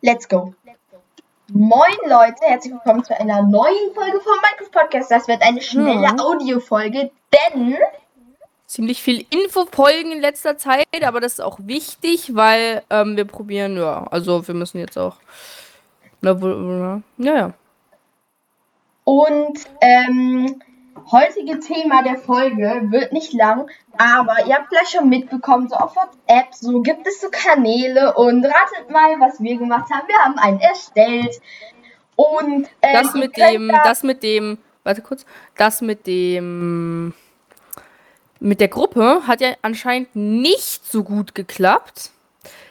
Let's 0.00 0.28
go. 0.28 0.54
Moin 1.50 1.96
Leute, 2.06 2.36
herzlich 2.42 2.72
willkommen 2.74 3.02
zu 3.04 3.18
einer 3.18 3.42
neuen 3.42 3.94
Folge 3.94 4.20
vom 4.20 4.32
Minecraft 4.42 4.70
Podcast. 4.70 5.10
Das 5.10 5.28
wird 5.28 5.42
eine 5.42 5.60
schnelle 5.60 6.02
Ja. 6.02 6.14
Audiofolge, 6.18 7.10
denn 7.32 7.76
Ziemlich 8.66 9.02
viel 9.02 9.24
Infofolgen 9.30 10.12
in 10.12 10.20
letzter 10.20 10.58
Zeit, 10.58 10.84
aber 11.02 11.20
das 11.20 11.34
ist 11.34 11.40
auch 11.40 11.58
wichtig, 11.62 12.36
weil 12.36 12.82
ähm, 12.90 13.16
wir 13.16 13.24
probieren, 13.24 13.78
ja, 13.78 14.06
also 14.10 14.46
wir 14.46 14.54
müssen 14.54 14.78
jetzt 14.78 14.98
auch. 14.98 15.16
Na, 16.20 16.38
wo- 16.40 17.00
ja, 17.16 17.34
ja. 17.34 17.52
und 19.04 19.58
ähm, 19.80 20.60
heutige 21.10 21.58
Thema 21.60 22.02
der 22.02 22.16
Folge 22.16 22.82
wird 22.90 23.12
nicht 23.12 23.32
lang, 23.32 23.68
aber 23.96 24.46
ihr 24.46 24.54
habt 24.56 24.68
vielleicht 24.68 24.92
schon 24.92 25.08
mitbekommen, 25.08 25.68
so 25.68 25.76
auf 25.76 25.94
WhatsApp, 25.96 26.54
so 26.54 26.80
gibt 26.82 27.06
es 27.06 27.20
so 27.20 27.28
Kanäle 27.30 28.14
und 28.14 28.44
ratet 28.44 28.90
mal, 28.90 29.18
was 29.20 29.40
wir 29.40 29.56
gemacht 29.56 29.90
haben. 29.92 30.06
Wir 30.08 30.18
haben 30.18 30.38
einen 30.38 30.60
erstellt 30.60 31.40
und 32.16 32.68
ähm, 32.82 32.92
Das 32.92 33.14
mit 33.14 33.36
dem, 33.36 33.68
da- 33.68 33.82
das 33.84 34.02
mit 34.02 34.22
dem, 34.22 34.58
warte 34.84 35.02
kurz, 35.02 35.24
das 35.56 35.80
mit 35.80 36.06
dem, 36.06 37.14
mit 38.40 38.60
der 38.60 38.68
Gruppe 38.68 39.22
hat 39.26 39.40
ja 39.40 39.50
anscheinend 39.62 40.14
nicht 40.14 40.86
so 40.90 41.02
gut 41.04 41.34
geklappt. 41.34 42.10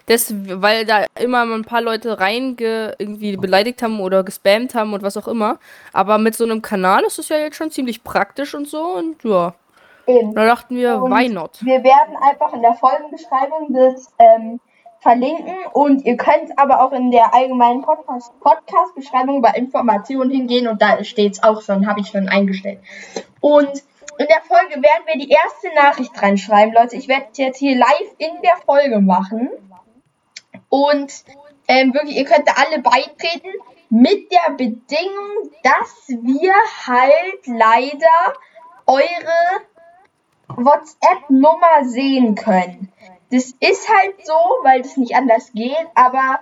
Das, 0.06 0.34
weil 0.34 0.86
da 0.86 1.06
immer 1.20 1.46
mal 1.46 1.56
ein 1.56 1.66
paar 1.66 1.82
Leute 1.82 2.20
reinge 2.20 2.96
irgendwie 2.98 3.36
beleidigt 3.36 3.82
haben 3.82 4.00
oder 4.00 4.24
gespammt 4.24 4.74
haben 4.74 4.94
und 4.94 5.04
was 5.04 5.18
auch 5.18 5.28
immer. 5.28 5.60
Aber 5.92 6.18
mit 6.18 6.36
so 6.36 6.46
einem 6.46 6.62
Kanal 6.62 7.04
ist 7.04 7.20
es 7.20 7.30
ja 7.30 7.38
jetzt 7.38 7.58
schon 7.58 7.72
ziemlich 7.72 8.04
praktisch 8.04 8.56
und 8.56 8.68
so 8.68 8.82
und 8.82 9.24
ja. 9.24 9.54
eben. 10.06 10.34
Da 10.34 10.46
dachten 10.46 10.76
wir, 10.76 11.02
Und 11.02 11.12
why 11.12 11.28
not? 11.28 11.58
Wir 11.62 11.84
werden 11.84 12.16
einfach 12.22 12.54
in 12.54 12.62
der 12.62 12.74
Folgenbeschreibung 12.76 13.74
das 13.74 14.14
ähm, 14.18 14.60
verlinken 15.00 15.56
und 15.74 16.06
ihr 16.06 16.18
könnt 16.18 16.58
aber 16.58 16.82
auch 16.84 16.92
in 16.92 17.12
der 17.12 17.34
allgemeinen 17.34 17.84
Podcast- 17.84 18.32
Podcast-Beschreibung 18.40 19.42
bei 19.42 19.52
Informationen 19.52 20.32
hingehen 20.32 20.68
und 20.68 20.82
da 20.82 21.04
steht 21.04 21.34
es 21.34 21.44
auch 21.44 21.62
schon, 21.62 21.88
habe 21.88 22.00
ich 22.00 22.08
schon 22.08 22.30
eingestellt. 22.30 22.80
Und 23.42 23.72
in 24.18 24.28
der 24.28 24.42
Folge 24.42 24.82
werden 24.82 25.06
wir 25.06 25.18
die 25.18 25.30
erste 25.30 25.74
Nachricht 25.76 26.22
reinschreiben, 26.22 26.74
Leute. 26.74 26.96
Ich 26.96 27.08
werde 27.08 27.28
jetzt 27.36 27.58
hier 27.58 27.78
live 27.78 28.16
in 28.18 28.42
der 28.42 28.58
Folge 28.66 29.00
machen. 29.00 29.50
Und 30.70 31.24
ähm, 31.68 31.94
wirklich, 31.94 32.18
ihr 32.18 32.26
könnt 32.26 32.48
da 32.48 32.54
alle 32.54 32.82
beitreten 32.82 33.50
mit 33.90 34.32
der 34.32 34.54
Bedingung, 34.54 35.52
dass 35.64 36.08
wir 36.08 36.54
halt 36.86 37.46
leider 37.46 38.34
eure 38.86 39.62
WhatsApp-Nummer 40.48 41.84
sehen 41.84 42.36
können. 42.36 42.92
Das 43.32 43.54
ist 43.60 43.90
halt 43.90 44.26
so, 44.26 44.34
weil 44.64 44.82
das 44.82 44.98
nicht 44.98 45.16
anders 45.16 45.52
geht, 45.54 45.86
aber 45.96 46.40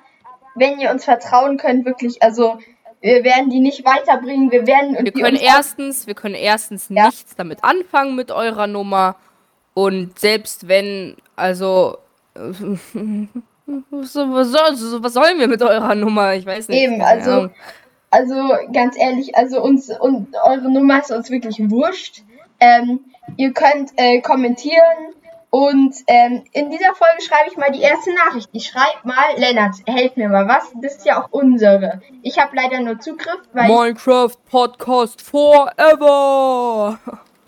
wenn 0.56 0.80
ihr 0.80 0.92
uns 0.92 1.04
vertrauen 1.04 1.58
könnt, 1.58 1.86
wirklich, 1.86 2.22
also 2.22 2.60
wir 3.06 3.24
werden 3.24 3.52
die 3.52 3.60
nicht 3.60 3.86
weiterbringen, 3.86 4.52
wir 4.52 4.66
werden 4.66 4.98
Wir 5.00 5.12
können 5.12 5.38
erstens, 5.38 6.08
wir 6.08 6.16
können 6.16 6.34
erstens 6.34 6.88
Ja. 6.90 7.06
nichts 7.06 7.36
damit 7.36 7.64
anfangen 7.64 8.16
mit 8.16 8.32
eurer 8.32 8.66
Nummer. 8.66 9.16
Und 9.76 10.18
selbst 10.18 10.68
wenn, 10.68 11.16
also. 11.36 11.98
Was, 13.90 14.14
was, 14.16 14.50
soll, 14.50 15.04
was 15.04 15.14
sollen 15.14 15.40
wir 15.40 15.48
mit 15.48 15.64
eurer 15.64 15.96
Nummer? 15.96 16.36
Ich 16.36 16.46
weiß 16.46 16.68
nicht. 16.68 16.84
Eben, 16.84 17.02
also, 17.02 17.50
also 18.12 18.36
ganz 18.72 18.96
ehrlich, 18.96 19.36
also 19.36 19.60
uns 19.60 19.90
und 19.90 20.28
eure 20.46 20.72
Nummer 20.72 21.00
ist 21.00 21.10
uns 21.10 21.32
wirklich 21.32 21.58
wurscht. 21.72 22.22
Ähm, 22.60 23.00
ihr 23.38 23.54
könnt 23.54 23.90
äh, 23.96 24.22
kommentieren 24.22 25.16
und 25.56 25.96
ähm, 26.08 26.44
in 26.52 26.70
dieser 26.70 26.94
Folge 26.96 27.22
schreibe 27.22 27.50
ich 27.50 27.56
mal 27.56 27.72
die 27.72 27.80
erste 27.80 28.14
Nachricht. 28.14 28.50
Ich 28.52 28.68
schreibe 28.68 29.08
mal, 29.08 29.38
Lennart, 29.38 29.78
helf 29.88 30.18
mir 30.18 30.28
mal 30.28 30.50
was. 30.50 30.70
Das 30.82 30.98
ist 30.98 31.06
ja 31.06 31.24
auch 31.24 31.30
unsere. 31.32 32.02
Ich 32.24 32.38
habe 32.40 32.54
leider 32.58 32.82
nur 32.82 33.00
Zugriff, 33.00 33.40
weil 33.54 33.70
Minecraft 33.70 34.34
Podcast 34.52 35.22
Forever! 35.22 37.00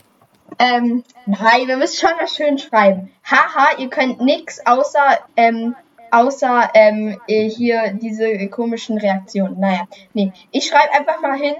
ähm, 0.58 1.04
nein, 1.26 1.66
wir 1.66 1.76
müssen 1.76 2.00
schon 2.00 2.18
was 2.18 2.34
schön 2.34 2.56
schreiben. 2.56 3.12
Haha, 3.30 3.76
ihr 3.76 3.90
könnt 3.90 4.22
nix 4.22 4.64
außer 4.64 5.18
ähm, 5.36 5.76
außer 6.10 6.70
ähm, 6.72 7.20
äh, 7.28 7.50
hier 7.50 7.92
diese 7.92 8.48
komischen 8.48 8.96
Reaktionen. 8.96 9.60
Naja, 9.60 9.86
nee, 10.14 10.32
ich 10.50 10.64
schreibe 10.64 10.94
einfach 10.94 11.20
mal 11.20 11.36
hin. 11.36 11.56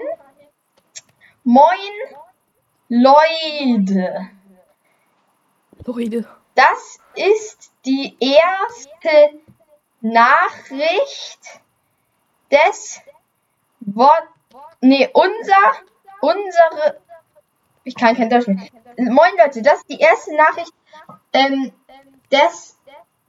Moin 1.43 1.67
Leute. 2.87 4.29
Leute. 5.85 6.38
Das 6.59 6.99
ist 7.15 7.71
die 7.85 8.17
erste 8.19 9.39
Nachricht 10.01 11.39
des 12.51 12.99
Wort. 13.79 14.27
Nee, 14.81 15.09
unser. 15.13 15.85
Unsere. 16.19 16.99
Ich 17.85 17.95
kann 17.95 18.13
kein 18.17 18.29
Deutsch 18.29 18.47
mehr. 18.47 18.67
Moin 18.97 19.31
Leute, 19.37 19.61
das 19.61 19.75
ist 19.75 19.89
die 19.89 19.99
erste 19.99 20.35
Nachricht 20.35 20.73
ähm, 21.31 21.71
des 22.29 22.77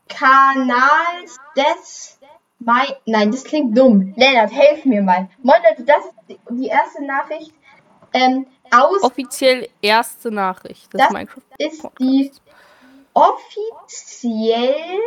Kanals 0.08 1.38
des. 1.56 2.18
Mein, 2.58 2.88
nein, 3.06 3.30
das 3.30 3.44
klingt 3.44 3.78
dumm. 3.78 4.12
Lennart, 4.16 4.50
helf 4.52 4.84
mir 4.84 5.02
mal. 5.02 5.30
Moin 5.40 5.62
Leute, 5.68 5.84
das 5.84 6.04
ist 6.04 6.40
die, 6.50 6.66
erste 6.66 7.04
Nachricht 7.04 7.54
ähm, 8.12 8.48
aus 8.72 9.04
Offiziell 9.04 9.68
erste 9.80 10.32
Nachricht 10.32 10.92
des 10.92 11.00
Das 11.00 11.10
Minecraft 11.12 11.42
ist 11.58 11.80
Podcasts. 11.80 12.00
die 12.00 12.32
offiziell 13.14 15.00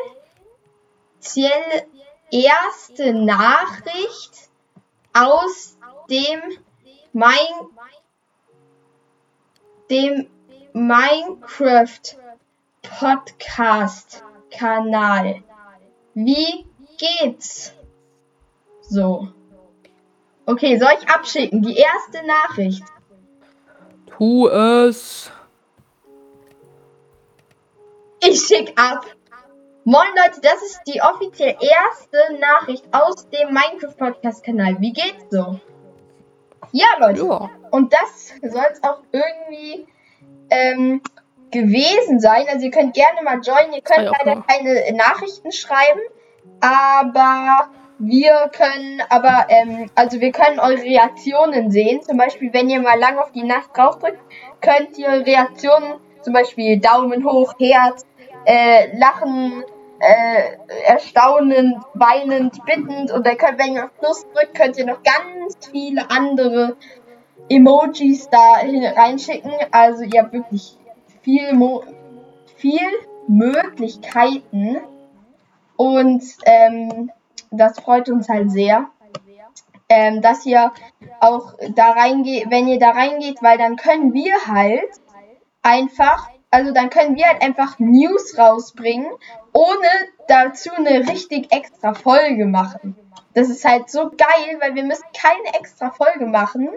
erste 2.31 3.13
Nachricht 3.13 4.49
aus 5.13 5.77
dem 6.09 6.41
mein 7.13 7.37
dem 9.89 10.27
Minecraft 10.73 12.17
Podcast 12.81 14.23
Kanal. 14.51 15.43
Wie 16.13 16.65
geht's? 16.97 17.73
So. 18.81 19.27
Okay, 20.45 20.77
soll 20.77 20.91
ich 20.99 21.07
abschicken? 21.07 21.61
Die 21.61 21.77
erste 21.77 22.25
Nachricht. 22.25 22.83
Tu 24.07 24.47
es. 24.47 25.31
Ich 28.25 28.39
schick 28.39 28.73
ab. 28.79 29.05
Moin 29.83 30.07
Leute, 30.15 30.39
das 30.41 30.63
ist 30.63 30.79
die 30.87 31.01
offiziell 31.01 31.57
erste 31.59 32.39
Nachricht 32.39 32.85
aus 32.93 33.27
dem 33.29 33.49
Minecraft 33.49 33.97
Podcast 33.97 34.45
Kanal. 34.45 34.77
Wie 34.79 34.93
geht's 34.93 35.25
so? 35.29 35.59
Ja, 36.71 36.85
Leute. 36.99 37.25
Ja. 37.25 37.49
Und 37.71 37.93
das 37.93 38.33
soll 38.41 38.65
es 38.71 38.81
auch 38.81 39.01
irgendwie 39.11 39.85
ähm, 40.49 41.01
gewesen 41.51 42.21
sein. 42.21 42.45
Also 42.47 42.65
ihr 42.65 42.71
könnt 42.71 42.93
gerne 42.93 43.21
mal 43.23 43.41
joinen. 43.41 43.73
Ihr 43.73 43.81
könnt 43.81 44.09
leider 44.17 44.41
keine 44.43 44.93
Nachrichten 44.95 45.51
schreiben, 45.51 45.99
aber 46.61 47.71
wir 47.99 48.49
können, 48.55 49.01
aber 49.09 49.47
ähm, 49.49 49.89
also 49.95 50.21
wir 50.21 50.31
können 50.31 50.59
eure 50.59 50.81
Reaktionen 50.81 51.71
sehen. 51.71 52.01
Zum 52.01 52.17
Beispiel, 52.17 52.53
wenn 52.53 52.69
ihr 52.69 52.79
mal 52.79 52.97
lang 52.97 53.17
auf 53.17 53.33
die 53.33 53.43
Nacht 53.43 53.75
draufdrückt, 53.75 54.19
könnt 54.61 54.97
ihr 54.97 55.09
Reaktionen, 55.25 55.95
zum 56.21 56.31
Beispiel 56.31 56.79
Daumen 56.79 57.25
hoch, 57.25 57.53
Herz, 57.59 58.05
äh, 58.45 58.97
Lachen, 58.97 59.63
äh, 59.99 60.57
erstaunend, 60.85 61.77
weinend, 61.93 62.63
bittend 62.65 63.11
und 63.11 63.25
dann 63.25 63.37
könnt, 63.37 63.59
wenn 63.59 63.73
ihr 63.73 63.85
auf 63.85 63.97
Plus 63.97 64.25
drückt, 64.33 64.55
könnt 64.55 64.77
ihr 64.77 64.85
noch 64.85 65.01
ganz 65.03 65.57
viele 65.71 66.09
andere 66.09 66.75
Emojis 67.49 68.29
da 68.29 68.55
reinschicken. 68.95 69.51
Also 69.71 70.03
ihr 70.03 70.23
habt 70.23 70.33
wirklich 70.33 70.77
viel, 71.21 71.53
Mo 71.53 71.83
viel 72.57 72.89
Möglichkeiten 73.27 74.77
und 75.77 76.23
ähm, 76.45 77.11
das 77.51 77.79
freut 77.79 78.09
uns 78.09 78.29
halt 78.29 78.51
sehr, 78.51 78.89
ähm, 79.89 80.21
dass 80.21 80.45
ihr 80.45 80.71
auch 81.19 81.53
da 81.75 81.91
reingeht, 81.91 82.47
wenn 82.49 82.67
ihr 82.67 82.79
da 82.79 82.91
reingeht, 82.91 83.41
weil 83.41 83.57
dann 83.57 83.75
können 83.75 84.13
wir 84.13 84.33
halt 84.47 84.89
einfach, 85.61 86.29
also 86.53 86.71
dann 86.71 86.91
können 86.91 87.15
wir 87.15 87.25
halt 87.25 87.41
einfach 87.41 87.79
News 87.79 88.37
rausbringen, 88.37 89.07
ohne 89.53 89.87
dazu 90.27 90.69
eine 90.71 91.09
richtig 91.09 91.51
extra 91.51 91.95
Folge 91.95 92.45
machen. 92.45 92.95
Das 93.33 93.49
ist 93.49 93.65
halt 93.65 93.89
so 93.89 94.11
geil, 94.11 94.59
weil 94.61 94.75
wir 94.75 94.83
müssen 94.83 95.05
keine 95.19 95.59
extra 95.59 95.89
Folge 95.89 96.27
machen. 96.27 96.69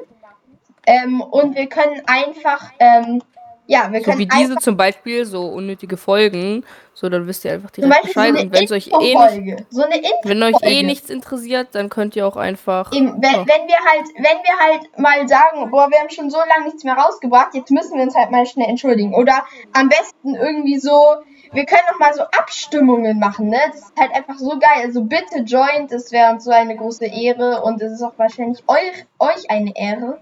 Ähm, 0.87 1.21
und 1.21 1.57
wir 1.57 1.69
können 1.69 2.01
einfach, 2.07 2.73
ähm, 2.79 3.23
ja, 3.67 3.91
wir 3.93 4.01
So 4.01 4.05
können 4.07 4.19
wie 4.19 4.27
diese 4.27 4.57
zum 4.57 4.77
Beispiel, 4.77 5.25
so 5.25 5.47
unnötige 5.47 5.97
Folgen. 5.97 6.65
So, 6.95 7.11
dann 7.11 7.27
wisst 7.27 7.45
ihr 7.45 7.53
einfach 7.53 7.71
direkt 7.71 7.95
so 7.95 8.03
Bescheid. 8.07 8.29
eine 8.29 8.41
und 8.41 8.53
wenn 8.53 8.65
es 8.65 8.73
euch 8.73 8.91
eh 9.03 9.15
nicht. 9.41 9.67
So 9.69 9.83
wenn 10.25 10.43
euch 10.43 10.55
eh 10.63 10.83
nichts 10.83 11.11
interessiert, 11.11 11.69
dann 11.73 11.91
könnt 11.91 12.17
ihr 12.17 12.27
auch 12.27 12.37
einfach. 12.37 12.91
Eben, 12.93 13.21
wenn, 13.21 13.33
Ja. 13.33 13.39
wenn 13.41 13.69
wir 13.69 13.77
halt, 13.77 14.07
wenn 14.17 14.25
wir 14.25 14.59
halt 14.59 14.99
mal 14.99 15.29
sagen, 15.29 15.71
boah, 15.71 15.91
wir 15.91 15.99
haben 15.99 16.09
schon 16.09 16.31
so 16.31 16.39
lange 16.39 16.65
nichts 16.65 16.85
mehr 16.85 16.95
rausgebracht, 16.95 17.55
jetzt 17.55 17.71
müssen 17.71 17.97
wir 17.99 18.03
uns 18.05 18.15
halt 18.15 18.31
mal 18.31 18.47
schnell 18.47 18.69
entschuldigen. 18.69 19.15
Oder 19.15 19.45
am 19.75 19.91
besten 19.91 20.35
irgendwie 20.37 20.79
so, 20.79 21.17
wir 21.53 21.67
können 21.67 21.83
noch 21.93 21.99
mal 21.99 22.15
so 22.15 22.23
Abstimmungen 22.23 23.19
machen, 23.19 23.49
ne? 23.49 23.59
Das 23.73 23.81
ist 23.81 23.93
halt 23.99 24.15
einfach 24.15 24.39
so 24.39 24.59
geil. 24.59 24.85
Also 24.85 25.03
bitte 25.05 25.41
joint, 25.45 25.93
es 25.93 26.13
wäre 26.13 26.33
uns 26.33 26.45
so 26.45 26.51
eine 26.51 26.77
große 26.77 27.05
Ehre 27.07 27.63
und 27.63 27.83
es 27.83 27.93
ist 27.93 28.03
auch 28.03 28.15
wahrscheinlich 28.17 28.63
euch, 28.69 29.05
euch 29.19 29.51
eine 29.51 29.77
Ehre. 29.77 30.19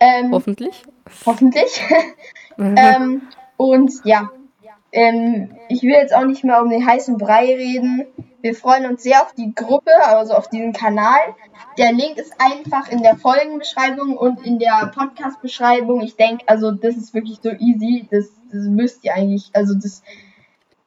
Ähm, 0.00 0.32
hoffentlich. 0.32 0.82
Hoffentlich. 1.26 1.82
ähm, 2.58 3.22
und 3.56 3.92
ja, 4.04 4.30
ähm, 4.92 5.54
ich 5.68 5.82
will 5.82 5.90
jetzt 5.90 6.14
auch 6.14 6.24
nicht 6.24 6.42
mehr 6.42 6.62
um 6.62 6.70
den 6.70 6.86
heißen 6.86 7.18
Brei 7.18 7.54
reden. 7.54 8.06
Wir 8.40 8.54
freuen 8.54 8.86
uns 8.86 9.02
sehr 9.02 9.22
auf 9.22 9.34
die 9.34 9.54
Gruppe, 9.54 9.90
also 10.02 10.32
auf 10.32 10.48
diesen 10.48 10.72
Kanal. 10.72 11.20
Der 11.76 11.92
Link 11.92 12.16
ist 12.16 12.32
einfach 12.38 12.90
in 12.90 13.02
der 13.02 13.16
Folgenbeschreibung 13.16 14.16
und 14.16 14.44
in 14.46 14.58
der 14.58 14.90
Podcast-Beschreibung. 14.94 16.00
Ich 16.00 16.16
denke, 16.16 16.44
also 16.48 16.70
das 16.70 16.96
ist 16.96 17.12
wirklich 17.12 17.38
so 17.42 17.50
easy. 17.50 18.08
Das, 18.10 18.30
das 18.50 18.64
müsst 18.64 19.04
ihr 19.04 19.14
eigentlich, 19.14 19.50
also 19.52 19.74
das 19.74 20.02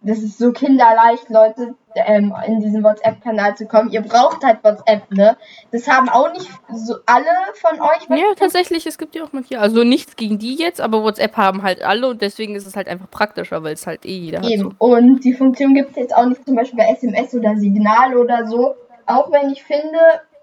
das 0.04 0.20
ist 0.20 0.38
so 0.38 0.52
kinderleicht, 0.52 1.30
Leute, 1.30 1.76
ähm, 1.96 2.34
in 2.48 2.60
diesen 2.60 2.84
WhatsApp-Kanal 2.84 3.56
zu 3.56 3.66
kommen. 3.66 3.92
Ihr 3.92 4.02
braucht 4.02 4.44
halt 4.44 4.64
WhatsApp, 4.64 5.12
ne? 5.12 5.38
Das 5.72 5.88
haben 5.88 6.10
auch 6.10 6.32
nicht 6.32 6.50
so 6.74 6.96
alle 7.06 7.26
von 7.54 7.80
euch. 7.82 8.08
Ja, 8.10 8.34
tatsächlich, 8.36 8.86
es 8.86 8.98
gibt 8.98 9.16
ja 9.16 9.24
auch 9.24 9.34
manche. 9.34 9.60
Also 9.60 9.84
nichts 9.84 10.16
gegen 10.16 10.40
die 10.40 10.56
jetzt, 10.56 10.82
aber 10.82 11.04
WhatsApp 11.04 11.38
haben 11.38 11.64
halt 11.64 11.82
alle 11.84 12.08
und 12.08 12.22
deswegen 12.22 12.56
ist 12.56 12.68
es 12.68 12.76
halt 12.76 12.88
einfach 12.88 13.10
praktischer, 13.10 13.64
weil 13.64 13.74
es 13.74 13.88
halt 13.88 14.06
eh 14.06 14.18
jeder 14.18 14.44
Eben. 14.44 14.66
hat. 14.66 14.76
So. 14.80 14.86
Und 14.86 15.24
die 15.24 15.34
Funktion 15.34 15.74
gibt 15.74 15.92
es 15.92 15.96
jetzt 15.98 16.16
auch 16.16 16.26
nicht 16.26 16.46
zum 16.46 16.56
Beispiel 16.56 16.78
bei 16.78 16.90
SMS 16.92 17.34
oder 17.34 17.56
Signal 17.58 18.18
oder 18.18 18.46
so. 18.48 18.76
Auch 19.06 19.32
wenn 19.32 19.50
ich 19.52 19.64
finde, 19.64 20.00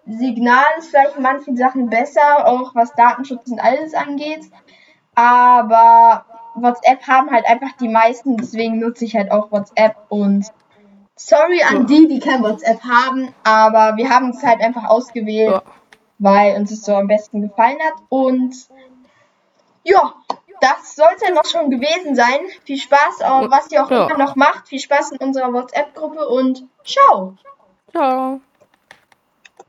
Signal 0.06 0.64
ist 0.78 0.90
vielleicht 0.90 1.16
in 1.16 1.22
manchen 1.22 1.56
Sachen 1.56 1.88
besser, 1.88 2.46
auch 2.46 2.74
was 2.74 2.94
Datenschutz 2.94 3.50
und 3.50 3.60
alles 3.60 3.94
angeht. 3.94 4.44
Aber 5.14 6.24
WhatsApp 6.54 7.06
haben 7.06 7.30
halt 7.30 7.46
einfach 7.46 7.72
die 7.80 7.88
meisten, 7.88 8.36
deswegen 8.36 8.78
nutze 8.78 9.04
ich 9.04 9.16
halt 9.16 9.30
auch 9.30 9.52
WhatsApp 9.52 9.96
und 10.08 10.46
sorry 11.26 11.62
an 11.62 11.76
ja. 11.76 11.84
die, 11.84 12.08
die 12.08 12.18
kein 12.18 12.42
WhatsApp 12.42 12.82
haben, 12.82 13.34
aber 13.44 13.96
wir 13.96 14.08
haben 14.10 14.30
es 14.30 14.42
halt 14.42 14.60
einfach 14.60 14.84
ausgewählt, 14.84 15.50
ja. 15.50 15.62
weil 16.18 16.56
uns 16.56 16.70
es 16.70 16.84
so 16.84 16.94
am 16.94 17.06
besten 17.06 17.42
gefallen 17.42 17.78
hat 17.80 18.02
und 18.08 18.54
ja, 19.82 20.14
das 20.60 20.94
sollte 20.94 21.32
noch 21.32 21.46
schon 21.46 21.70
gewesen 21.70 22.14
sein. 22.14 22.40
Viel 22.64 22.76
Spaß, 22.76 23.22
auch, 23.22 23.50
was 23.50 23.70
ihr 23.72 23.82
auch 23.82 23.90
ja. 23.90 24.06
immer 24.06 24.18
noch 24.18 24.36
macht. 24.36 24.68
Viel 24.68 24.78
Spaß 24.78 25.12
in 25.12 25.18
unserer 25.18 25.52
WhatsApp-Gruppe 25.52 26.28
und 26.28 26.66
ciao. 26.84 27.34
Ciao. 27.90 28.40